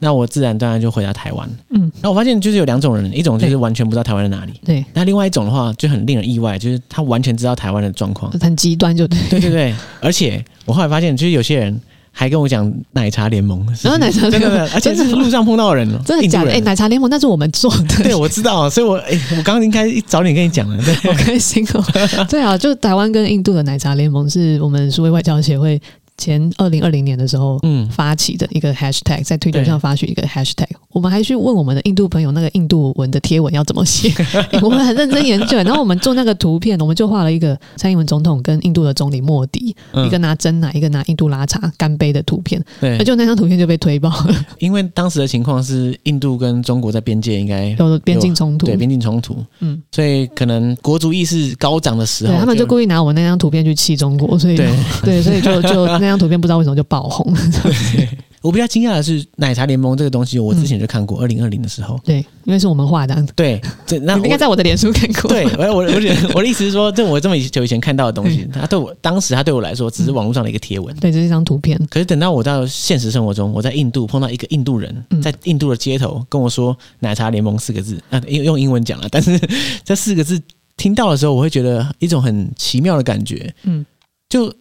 [0.04, 1.50] 那我自然当然就回到台湾。
[1.70, 4.84] 嗯，那我发现就是有两种人，一种就是完全不知道台湾在哪里，对。
[4.94, 9.18] 那另外一种的话就很令人意外，就是他完全知道台湾的状况，很极端，就对。
[9.30, 11.80] 对对对，而且我后来发现，就是有些人。
[12.16, 16.52] 还跟我讲奶茶联盟，然后奶茶联盟，而且是路上碰到的人哦，真的假的？
[16.52, 21.84] 哎，奶茶联盟那是我们做的，对，我知道，所以我哎，我刚刚应该早点跟你讲了，对，好开心哦。
[22.30, 25.82] 对啊，就台湾跟印度的奶茶联盟是我们数位外交协会。
[26.17, 34.14] 前二零二零年的时候，嗯，发起的一个 hashtag，在推特上发起一个 hashtag，我们还去问我们的印度朋友，那个印度文的贴文要怎么写，
[34.62, 35.58] 我们很认真研究。
[35.58, 42.64] 然后我们做那个图片，我们就画了一个蔡英文总统跟印度的总理莫迪，嗯、一个拿真奶，一个拿印度拉茶干杯的图片。
[42.80, 44.46] 对，就那张图片就被推爆了。
[44.60, 49.36] 因为当时的情况是，印度跟中国在边界应该有边境冲突，对，边境冲突。
[49.60, 54.72] 嗯，所以可能国族意识高涨的时候，他们就故意拿我那张图片去气中国，所以对，
[55.04, 56.84] 对，所以就就那张图片不知道为什么就。
[56.94, 58.10] 爆红对，
[58.44, 65.84] 我比较惊讶的是奶茶联盟这个东西，我之前就看过，二零二零的时候，对，因为是我们画的，对，这那 应该在我的脸书看过，对，我我我
[66.36, 79.40] 我的意思是说，这我这么久以前看到的东西，它对我当时它对我来说只是网络上的一个贴文，对，这是一张图片，可是等到我到现实生活中，我在印度碰到一个印度人，在印度的街头跟我说“奶茶联盟”四个字，啊，用用英文讲了，但是
[79.86, 80.38] 这四个字
[80.76, 83.86] 听到的时候，我会觉得一种很奇妙的感觉，嗯，
[84.28, 84.54] 就。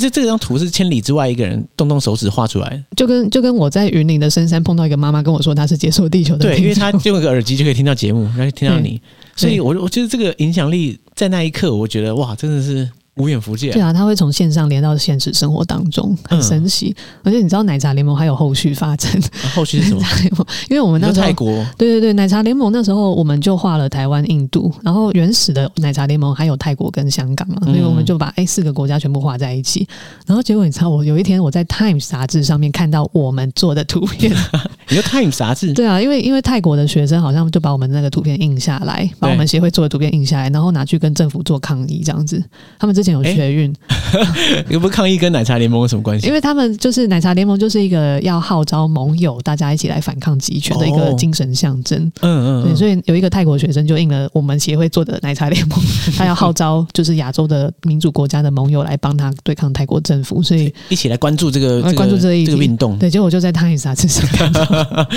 [0.00, 9.00] 这这张图是千里之外一个人动动手指画出来，就跟就跟我在云林的深山碰到一个妈妈跟我说，她是接受地球的，对，因为她用个耳机就可以听到节目，然后听到你，
[9.36, 12.88] 所以我我觉得这个影响力在那一刻，我觉得哇，真的是。
[13.20, 16.94] 无远弗届，对啊，他会从线上连到现实生活当中，很神奇。
[16.96, 19.12] 嗯、而且你知道奶茶联盟还有后续发展？
[19.44, 20.02] 啊、后续是什么？
[20.70, 29.86] 因为我们那时候泰国，对对对，奶茶联盟那时候我们就画了台湾、印度，然后原始的奶茶联盟还有泰国跟香港嘛，所以我们就把哎四个国家全部画在一起。
[30.24, 34.32] 然后结果你知道，我有一天我在 Times 杂志上面看到我们做的图片，
[34.88, 35.74] 你说 Times 杂志？
[35.74, 42.42] 对啊，因为因为泰国的学生好像就把我们那个图片印下来，把我们协会做的图片印下来，然后拿去跟政府做抗议这样子。
[42.78, 43.09] 他们之前。
[43.10, 43.74] 前有学运，
[44.70, 46.26] 又、欸、不抗议跟奶茶联盟有什么关系？
[46.26, 52.00] 因为他们就是奶茶联盟，就是一个要号召盟友大家一起来反抗集权的一个精神象征。
[52.20, 55.78] 嗯嗯，对，所以有一个泰国学生就印了我们协会做的奶茶联盟，
[56.16, 62.96] 他要号召就是亚洲的民主国家的盟友来帮他对抗泰国政府，所以一起来关注这个关注这一这个运动。
[62.98, 64.64] 对，结果我就在泰语杂志上看到，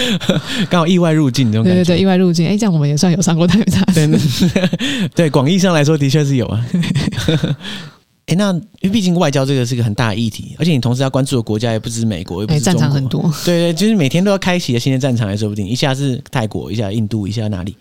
[0.70, 1.80] 刚好意外入境这种感觉。
[1.80, 4.04] 对对对，意外入境，哎，这样我们也算有上过泰语杂志。
[5.16, 6.66] 对，广义上来说的确是有啊。
[8.34, 13.22] 哎，那因为毕竟外交这个是个很大的议题，而且你同时要关注的国家也不只是美国，也不是中国，战场很多。
[13.46, 15.68] 对对，就是每天都要开启的新的战场，也说不定。
[15.68, 17.76] 一下是泰国，一下印度，一下哪里？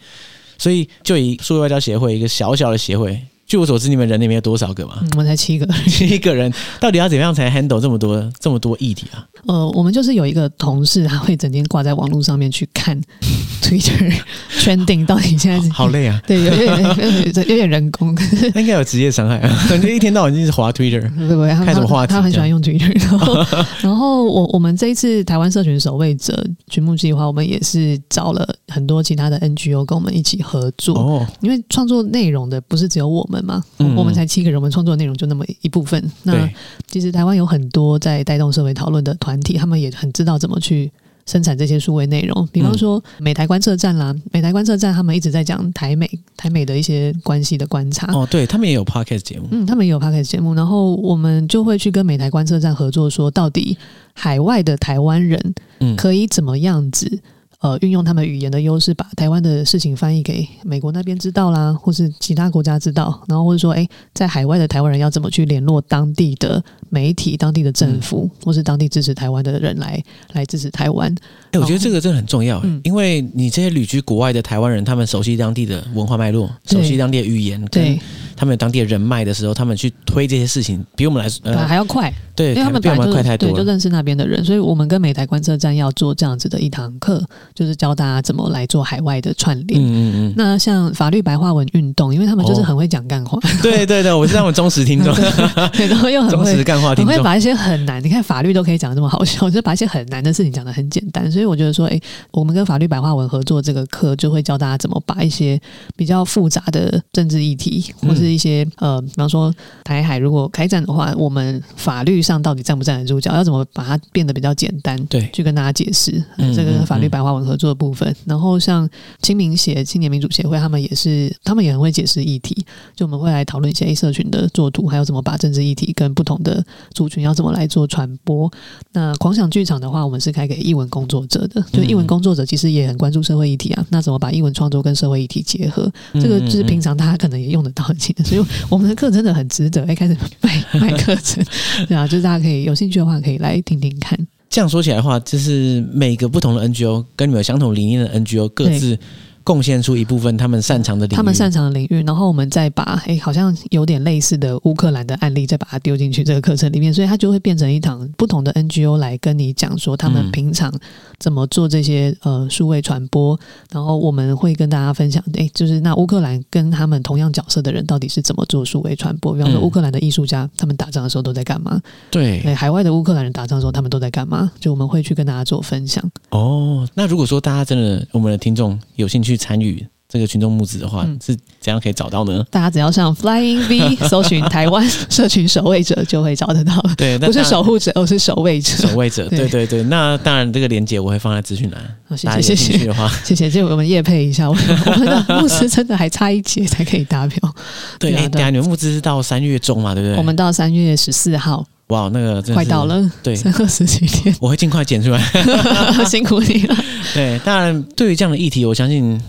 [0.58, 3.20] 所以就以数位外交协会一个小小的协会。
[3.52, 4.94] 据我所知，你们人里面有多少个嘛？
[5.02, 9.22] 嗯、我们才七个，七个人， 到底要怎样才 handle 这么多这么多议题啊？
[9.46, 12.98] 呃，我们就是有一个同事，他会整天挂在网络上面去看
[13.60, 14.10] Twitter
[14.58, 16.18] trending，到底现在好，好累啊？
[16.26, 18.16] 对，有点有点人工，
[18.54, 19.66] 那应该有职业伤害啊！
[19.68, 21.50] 感觉一天到晚就是滑 Twitter，对不对？
[21.50, 22.14] 看什么话题？
[22.14, 22.98] 他很喜欢用 Twitter。
[23.04, 23.46] 然后，
[23.82, 30.98] 然后我我们这一次台湾社群守卫者群募计划，我们也是找了很多其他的 NGO 跟我们一起合作。
[30.98, 36.02] 哦，因为创作内容的不是只有我们嘛，嗯、我们才七个人，我们创作内容就那么一部分。
[36.22, 36.48] 那
[36.86, 40.90] 其实台湾有很多在带动社会讨论的团体，他们也很知道怎么去
[41.26, 42.48] 生产这些数位内容。
[42.52, 48.12] 比方说美台观测站啦，美台观测站他们一直在讲台美台美的一些关系的观察。
[48.12, 50.54] 哦，对他们也有 podcast 节目，嗯，他们也有 podcast 节目。
[50.54, 53.76] 然后我们就会去跟美台观测站合作，说到底
[54.12, 57.20] 海外的台湾人，嗯，可以怎么样子？
[57.62, 71.14] 呃，运用他们语言的优势，把台湾的事情翻译给美国那边知道啦，或是其他国家知道，然后或者说，诶，在海外的台湾人要怎么去联络当地的媒体、当地的政府，嗯、或是当地支持台湾的人来来支持台湾。
[71.52, 77.96] 哎，我觉得这个真的很重要，嗯、因为你这些旅居国外的台湾人，他们熟悉当地的文化脉络，熟悉当地的语言，对，
[78.34, 82.12] 他们有当地的人脉的时候，他们去推这些事情，比我们来说、呃、还要快。
[82.34, 87.22] 对，因为他们比我们快太多对，就认识那边的人，所以我们跟美台观测站要做这样子的一堂课，
[87.54, 89.80] 就是教大家怎么来做海外的串联。
[89.80, 90.34] 嗯嗯嗯。
[90.36, 93.36] 那像法律白话文运动，因为他们就是很会讲干话。
[93.38, 95.14] 哦、对对对，我是他们忠实听众。
[95.72, 101.30] 对，然后又很会忠实干话听众，很会把一些很难，你看法律都可以讲的这么好笑， 就把一些很难的事情讲的很简单。
[101.30, 105.60] 所以我觉得说，哎，我们跟法律白话文合作这个课，就会教大家怎么把一些
[105.96, 109.52] 比较复杂的政治议题，或是一些、嗯、呃，比方说
[109.84, 112.92] 台海如果开战的话，我们法律上到底站不站？
[112.92, 115.02] 得住脚要怎么把它变得比较简单？
[115.06, 118.14] 对，去跟大家解释、嗯、这个法律白话文合作的部分。
[118.24, 118.88] 然后像
[119.20, 122.64] 青民协、青年民主协会，他们也是，他们也很会解释议题。
[122.96, 128.50] 就我们会来讨论一些 A 社群的作图，还有怎么把政治议题跟不同的族群要怎么来做传播。
[128.92, 131.62] 那狂想剧场的话，我们是开给译文工作者的。
[131.72, 133.86] 就译文工作者其实也很关注社会议题啊。
[133.90, 135.92] 那怎么把译文创作跟社会议题结合？
[136.14, 138.24] 这个就是平常大家可能也用得到很轻的。
[138.24, 139.84] 所以我们的课真的很值得。
[139.92, 141.44] 一开始卖卖课程，
[141.86, 143.02] 对啊，就是大家可以有兴趣。
[143.02, 144.16] 的话可以来听听看。
[144.52, 148.98] 这样说起来的话，就是每个不同的 NGO 跟你们有相同理念的 NGO 各自。
[149.44, 160.72] 贡献出一部分他们擅长的领域，他们擅长的领域，然后我们再把哎、欸，好像有点类似的乌克兰的案例，再把它丢进去这个课程里面，所以它就会变成一堂不同的 NGO 来跟你讲说他们平常
[161.18, 163.38] 怎么做这些呃数位传播，
[163.70, 169.32] 然后我们会跟大家分享，哎、欸，就是那乌克兰跟他们同样角色的人到底是怎么做数位传播？
[169.34, 171.80] 比方说乌克兰的艺术家，他们打仗的时候都在干嘛？
[172.10, 174.50] 对，欸，海外的乌克兰人打仗的时候，他们都在干嘛？
[174.60, 176.02] 就我们会去跟大家做分享。
[176.30, 179.86] 哦，那如果说大家真的我们的听众有兴趣参与。
[180.08, 182.44] 这个群众募资的话、嗯、是怎样可以找到呢？
[182.50, 186.78] 大家只要上 Flying V 搜寻台湾社群守卫者，就会找得到。
[186.98, 188.76] 对，不是守护者，而是守卫者。
[188.76, 189.82] 守卫者，对对对。
[189.84, 191.82] 那当然，这个链接我会放在资讯栏。
[192.06, 192.92] 好，谢谢谢谢。
[193.24, 194.66] 谢谢，就我们业配一下，我们
[195.06, 197.54] 的募资真的还差一节才可以达标。
[197.98, 200.18] 对，对啊，对啊，你们募资是到三月中嘛，对不对？
[200.18, 201.66] 我们到三月十四号。
[201.92, 205.22] 哇，那个真的快到了，对，三二十几天，我会尽快剪出来。
[206.08, 206.76] 辛苦你了。
[207.14, 209.20] 对，当然，对于这样的议题，我相信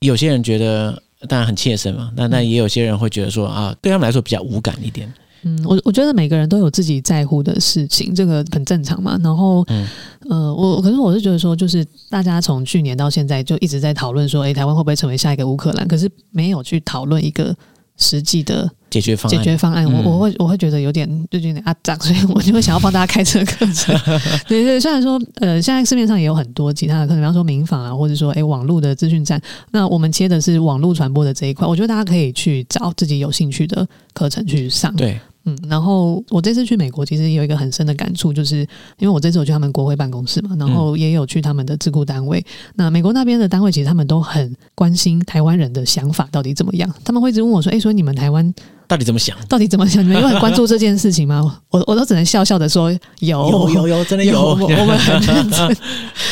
[0.00, 1.02] 有些人觉得。
[1.28, 5.12] 当然很切身嘛，但但也有些人会觉得说啊，对他们来说比较无感一点。
[5.42, 9.18] 嗯，我我觉得每个人都有自己在乎的事情，这个很正常嘛。
[9.20, 9.84] 然后，嗯、
[10.30, 15.88] 呃，我可是我是觉得说，就是大家从去年到现在就一直在讨论说，诶，台湾会不会成为下一个乌克兰？
[15.88, 17.52] 可是没有去讨论一个。
[18.00, 23.94] 实际的解决方案，解决方案，嗯、我我会我会觉得有点就有点阿杂， 所以我就会想要帮大家开这个课程。
[24.48, 29.40] 对对，虽然说呃，现在市面上也有很多其他的课程，比方说民法啊，或者说诶网络的资讯站，
[29.72, 34.94] 那我们切的是网络传播的这一块，我觉得大家可以去找自己有兴趣的课程去上。
[34.94, 35.18] 对。
[35.44, 38.58] 嗯，然后我这次去美国，其实有一个很深的感触，就是
[38.98, 42.44] 因为我这次我去他们国会办公室嘛，然后也有去他们的智库单位。
[42.74, 46.92] 那美国那边的单位，其实他们都很关心台湾人的想法到底怎么样。
[47.02, 48.52] 他们会一直问我说：“哎，说你们台湾
[48.88, 49.36] 到底怎么想？
[49.48, 50.02] 到底怎么想？
[50.02, 51.60] 你们有很关注这件事情吗？
[51.70, 55.76] 我我都只能笑笑的说有有有有， 真的有，有我，我们很认真。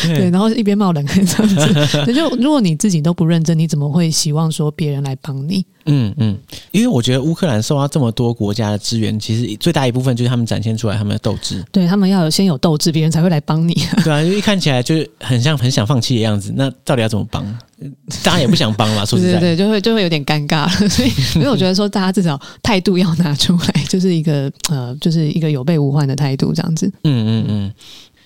[0.17, 2.13] 对，然后一边冒冷汗这样子。
[2.13, 5.65] 就如果你自己都不认真，你怎么会希望说别人来帮你？
[5.89, 6.37] 嗯嗯，
[6.73, 11.63] 因为我觉得乌克兰受到这么多国家的支援，其实最大一部分就是他们展现出来他们的斗志。
[11.71, 13.75] 对，他们要有先有斗志，别人才会来帮你。
[14.03, 17.45] 对啊，因为一看起来就是很像很想放弃的样子，那到底要怎么帮？
[18.25, 20.69] 当然也不想帮嘛，说实在，对对，就会就会有点尴尬。
[20.89, 26.87] 所以，所以我觉得说大家至少态度要拿出来，就是一个呃，就是一个有备无患的态度，这样子。
[27.05, 27.73] 嗯嗯嗯。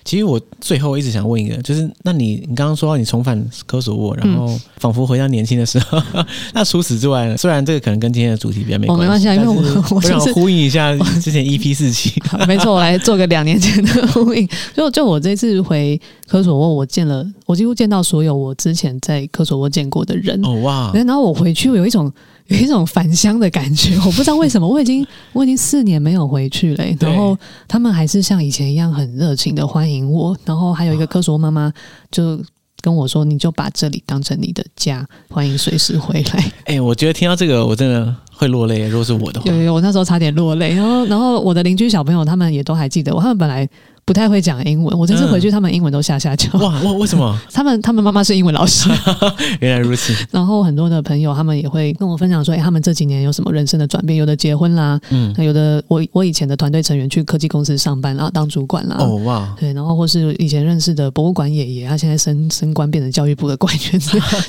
[0.03, 6.01] 其实我最后一直想问一个，就是那你你刚刚说到你重返科索沃，然后仿佛回到年轻的时候。
[6.13, 6.25] 嗯、
[6.55, 7.37] 那除此之外呢？
[7.37, 10.91] 虽然这个可能跟今天的主题比较没关系，哦、没关系啊，因为我我想呼应一下
[11.21, 12.11] 之前 EP 四期。
[12.47, 14.49] 没错，我来做个两年前的呼应。
[14.75, 20.39] 就就我这次回科索沃，我见了，我几乎见到所有我之前在科索沃见过的人。
[20.45, 20.89] 哦哇！
[20.93, 22.09] 然后我回去，我有一种。
[22.47, 31.71] 有一种返乡的感觉， 我不知道为什么，我已经我已经四年没有回去了，然后他们还是像以前一样很热情的欢迎我，然后还有一个科索沃妈妈
[32.11, 32.37] 就
[32.81, 36.43] 跟我说：“你就把这里当成你的家，欢迎随时回来。
[36.67, 40.73] ”哎、欸，我觉得听到这个我真的会落泪，如果是我的话，有有，我那时候差点落泪。
[40.75, 43.69] 然后，然后我的邻居小朋友他们也都还记得我，他们本来。
[44.03, 46.51] 不太会讲英文，我这次回去，他们英文都吓吓叫。
[46.59, 47.37] 哇哇，为什么？
[47.53, 48.89] 他们他们妈妈是英文老师，
[49.61, 50.13] 原来如此。
[50.31, 54.17] 然后很多的朋友，他们也会跟我分享说，哎，他们这几年有什么人生的转变？
[54.17, 58.97] 有的结婚啦，嗯，有的我我以前的团队成员去科技公司上班，然后当主管啦。
[58.99, 64.01] 哦哇，对，然后或是以前认识的博物馆爷爷，他现在升升官变成教育部的官员，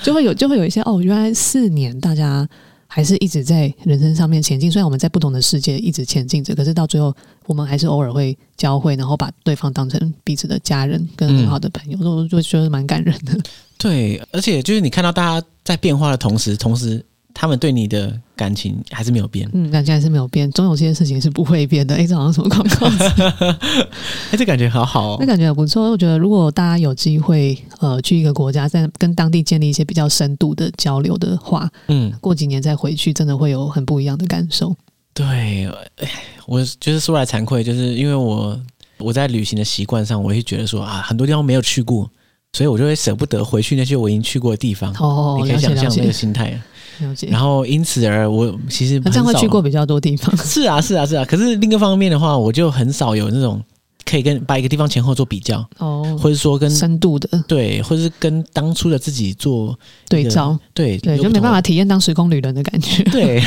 [0.02, 2.48] 就会有就会有一些哦，原来四年大家。
[2.94, 7.14] 还是一直在人生上面前进，虽然我们在不同的世界一直前进着，可是到最后，
[7.46, 13.34] 我们还是偶尔会交汇，然后把对方当成彼此的家人跟很好的朋友，我、嗯、就觉得蛮感人的。
[13.78, 17.02] 对，而且就是你看到大家在变化的同时，同时。
[17.34, 21.94] 他们对你的感情还是没有变，嗯，感情还是没有变，总有些事情是不会变的。
[21.94, 22.86] 哎，这好像什么广告？
[24.30, 25.90] 哎，这感觉好好哦，那感觉很不错。
[25.90, 34.74] 我觉得如果大家有机会，呃，去一个国家，在跟当地建立一些比较深度的交流的话，嗯，过几年再回去，真的会有很不一样的感受。
[35.14, 35.66] 对，
[35.96, 36.08] 哎，
[36.46, 38.58] 我就是说来惭愧，就是因为我
[38.98, 42.10] 我在旅行的习惯上，我会觉得说啊，很多地方没有去过，
[42.52, 44.92] 所以我就会舍不得回去那些我已经去过的地方。
[45.00, 46.58] 哦，你可以想象那个心态。
[47.00, 47.28] 了解。
[47.30, 50.36] 然后因此而我其实这样会去过比较多地方。
[50.38, 51.24] 是啊，是啊，是啊。
[51.24, 53.62] 可是另一个方面的话，我就很少有那种
[54.04, 59.78] 可以跟把一个地方前后做比较哦，或者说跟深度的对，或者是跟当初的自己做
[60.08, 63.02] 对照，对对，就没办法体验当时空旅人的感觉。
[63.04, 63.40] 对，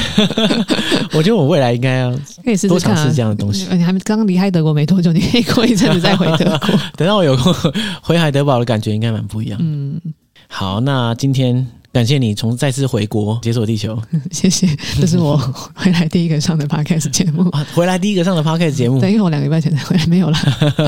[1.14, 2.12] 我觉得我未来应该要
[2.44, 3.68] 可以试试多尝试这样的东西。
[3.76, 6.80] 你还刚刚离开德国没多久，你可以过一阵子再回德国。
[6.98, 7.54] 等到我有空
[8.02, 9.60] 回海德堡的感觉，应该蛮不一样。
[9.62, 10.02] 嗯，
[10.48, 11.68] 好，那今天。
[11.96, 13.98] 感谢你从再次回国解锁地球，
[14.30, 14.68] 谢谢。
[15.00, 15.38] 这是我
[15.74, 19.00] 回来第一个上的 podcast 节目，啊，回来第一个上的 podcast 节目。
[19.00, 20.38] 对，因为我两个礼拜前才回来，没有了。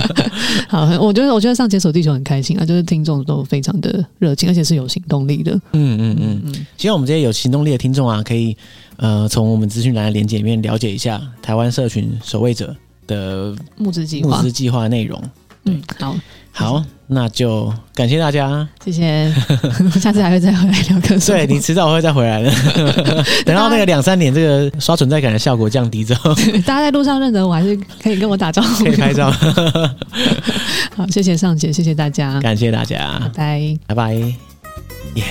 [0.67, 5.53] 好，我觉得我觉得上解锁地球很开心啊，就是听众都非常的热情，而且是有行动力的。
[5.71, 8.57] 嗯嗯嗯嗯，希望我们这些有行动力的听众啊，可以
[8.97, 12.75] 呃从我们资讯栏的连接里面了解一下台湾社群守卫者
[13.07, 15.23] 的募资计划、募资计划内容。
[15.63, 16.17] 嗯，好。
[16.51, 19.33] 好，那就感谢大家，谢谢。
[19.99, 21.39] 下次还会再回来聊科索沃。
[21.39, 22.51] 对，你迟早会再回来的。
[23.45, 26.35] 等到那个两三年，这个刷存在感的效果降低之后，
[26.65, 29.31] 大家在路上认得我，还是可以跟我打招呼，可以拍照。
[30.95, 34.13] 好，谢谢尚姐，谢谢大家，感谢大家，拜拜，拜拜，
[35.15, 35.23] 耶。